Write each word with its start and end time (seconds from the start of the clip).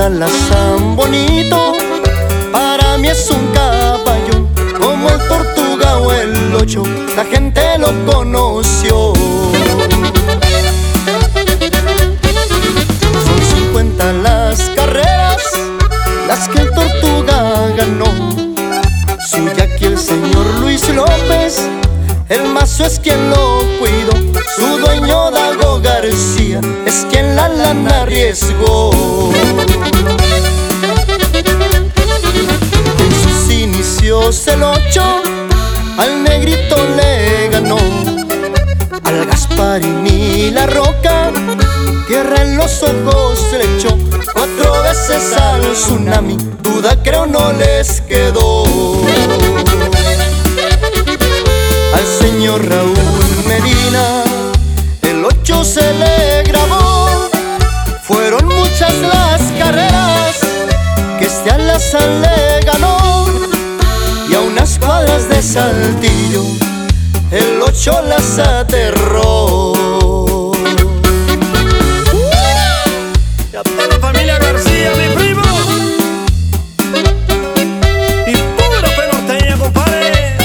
san 0.00 0.96
bonito. 0.96 1.74
Para 2.50 2.96
mí 2.96 3.08
es 3.08 3.30
un 3.30 3.46
caballo 3.48 4.48
Como 4.80 5.10
el 5.10 5.18
tortuga 5.28 5.98
o 5.98 6.10
el 6.10 6.54
ocho. 6.54 6.82
La 7.16 7.24
gente 7.24 7.78
lo 7.78 7.88
conoció. 8.06 9.12
Son 13.24 13.40
50 13.56 14.12
las 14.14 14.70
carreras 14.70 15.42
Las 16.26 16.48
que 16.48 16.60
el 16.62 16.70
tortuga 16.70 17.68
ganó. 17.76 18.06
Suya 19.30 19.64
aquí 19.64 19.84
el 19.84 19.98
señor 19.98 20.46
Luis 20.60 20.88
López 20.88 21.68
El 22.30 22.46
mazo 22.48 22.86
es 22.86 22.98
quien 22.98 23.28
lo 23.28 23.62
cuidó. 23.78 24.12
Su 24.56 24.78
dueño 24.78 25.30
Dago 25.30 25.78
García 25.80 26.62
Es 26.86 27.06
quien 27.10 27.36
la 27.36 27.50
lana 27.50 28.00
arriesgó. 28.00 28.90
El 34.52 34.62
ocho 34.62 35.22
al 35.98 36.24
negrito 36.24 36.76
le 36.96 37.48
ganó. 37.50 37.78
Al 39.04 39.26
Gasparini 39.26 40.50
la 40.50 40.66
roca, 40.66 41.30
tierra 42.08 42.42
en 42.42 42.56
los 42.56 42.82
ojos 42.82 43.38
se 43.50 43.58
le 43.58 43.76
echó. 43.76 43.96
Cuatro 44.32 44.82
veces 44.82 45.32
al 45.36 45.62
tsunami, 45.72 46.36
duda 46.62 46.96
creo 47.02 47.26
no 47.26 47.52
les 47.52 48.00
quedó. 48.02 48.64
Al 51.94 52.06
señor 52.20 52.66
Raúl 52.68 53.44
Medina, 53.46 54.24
el 55.02 55.24
ocho 55.24 55.64
se 55.64 55.92
le 55.94 56.42
grabó. 56.44 57.28
Fueron 58.02 58.46
muchas 58.46 58.94
las 59.02 59.42
carreras 59.58 60.36
que 61.18 61.26
este 61.26 61.50
Alazán 61.50 62.22
le 62.22 62.28
ganó. 62.28 62.29
Y 62.29 62.29
a 62.29 62.29
de 65.18 65.42
Saltillo, 65.42 66.44
el 67.32 67.60
ocho 67.60 68.00
las 68.02 68.38
aterró. 68.38 69.72
Y 73.52 73.56
a 73.56 73.62
toda 73.62 73.86
la 73.88 73.98
familia 73.98 74.38
García, 74.38 74.92
mi 74.96 75.14
primo. 75.16 75.42
Y 78.26 78.34
pura 78.56 78.88
fe 78.88 79.02
norteña, 79.12 79.56
compadre. 79.58 80.36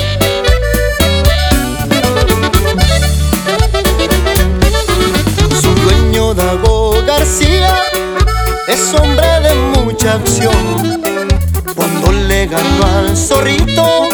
Su 5.61 5.69
dueño 5.75 6.33
Dago 6.33 7.03
García 7.05 7.83
es 8.67 8.93
hombre 8.95 9.27
de 9.41 9.53
mucha 9.83 10.13
acción. 10.13 11.05
Cuando 11.75 12.11
le 12.11 12.47
ganó 12.47 12.85
al 12.97 13.15
zorrito, 13.15 14.09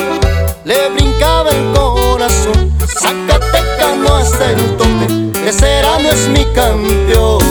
le 0.64 0.90
brincaba 0.90 1.50
el 1.50 1.74
corazón. 1.74 2.72
Zacatecano 2.88 4.16
hasta 4.16 4.52
el 4.52 4.78
tope, 4.78 5.48
ese 5.48 5.80
era 5.80 6.00
no 6.00 6.10
es 6.10 6.28
mi 6.28 6.46
campeón. 6.54 7.42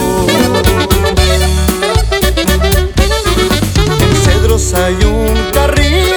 En 4.00 4.16
Cedros 4.24 4.74
hay 4.74 4.94
un 5.04 5.50
carril, 5.52 6.14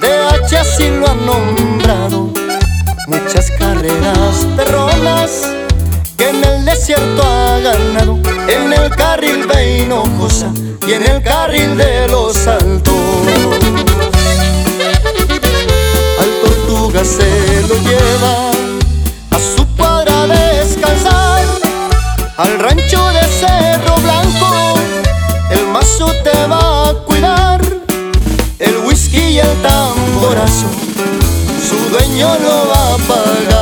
de 0.00 0.18
H 0.44 0.58
así 0.58 0.90
lo 0.90 1.08
han 1.10 1.26
nombrado. 1.26 2.30
Muchas 3.06 3.50
carreras 3.52 4.46
perronas 4.56 5.48
que 6.16 6.28
en 6.28 6.44
el 6.44 6.64
desierto 6.64 7.22
ha 7.22 7.58
ganado. 7.60 8.18
En 8.48 8.72
el 8.72 8.90
carril 8.96 9.46
de 9.46 9.78
Hinojosa 9.78 10.50
y 10.86 10.92
en 10.92 11.06
el 11.06 11.22
carril 11.22 11.76
de 11.76 12.07
Dueño 32.08 32.38
lo 32.38 32.68
va 32.68 32.94
a 32.94 32.98
pagar. 33.06 33.57